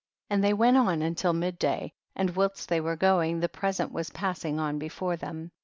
[0.29, 0.35] 51.
[0.35, 4.09] And they went on till midday, and whilst they were going the pre sent was
[4.09, 5.51] passing on before them.